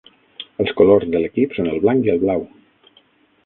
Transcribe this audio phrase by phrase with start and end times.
[0.63, 2.45] Els colors de l'equip són el blanc i el blau.